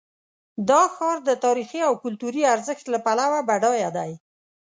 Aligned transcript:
دا 0.69 0.81
ښار 0.93 1.17
د 1.27 1.31
تاریخي 1.45 1.81
او 1.87 1.93
کلتوري 2.03 2.43
ارزښت 2.55 2.85
له 2.93 2.99
پلوه 3.05 3.39
بډایه 3.49 3.89
دی. 3.97 4.11